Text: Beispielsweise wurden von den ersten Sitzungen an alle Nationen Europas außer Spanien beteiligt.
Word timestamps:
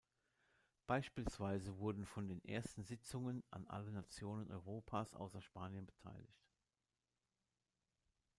Beispielsweise 0.87 1.77
wurden 1.77 2.07
von 2.07 2.27
den 2.27 2.43
ersten 2.43 2.83
Sitzungen 2.83 3.43
an 3.51 3.67
alle 3.67 3.91
Nationen 3.91 4.49
Europas 4.49 5.13
außer 5.13 5.43
Spanien 5.43 5.85
beteiligt. 5.85 6.41